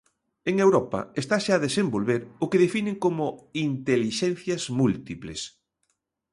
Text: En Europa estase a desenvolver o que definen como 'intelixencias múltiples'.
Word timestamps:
En 0.49 0.55
Europa 0.65 0.99
estase 1.21 1.49
a 1.53 1.61
desenvolver 1.65 2.21
o 2.43 2.45
que 2.51 2.61
definen 2.65 2.95
como 3.03 3.25
'intelixencias 3.59 4.63
múltiples'. 4.79 5.43